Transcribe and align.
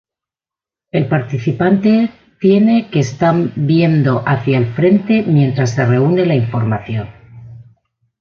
El 0.91 1.07
participante 1.07 2.09
tiene 2.39 2.89
que 2.89 2.97
están 3.01 3.53
viendo 3.55 4.23
hacia 4.25 4.57
el 4.57 4.65
frente 4.73 5.21
mientras 5.27 5.75
se 5.75 5.85
reúne 5.85 6.25
la 6.25 6.33
información. 6.33 7.07